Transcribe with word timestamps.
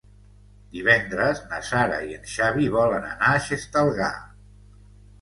Divendres 0.77 1.43
na 1.51 1.61
Sara 1.69 2.01
i 2.13 2.17
en 2.21 2.27
Xavi 2.33 2.73
volen 2.79 3.09
anar 3.13 3.31
a 3.37 3.47
Xestalgar. 3.53 4.13